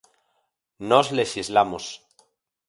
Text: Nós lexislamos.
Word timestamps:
Nós 0.89 1.07
lexislamos. 1.17 1.85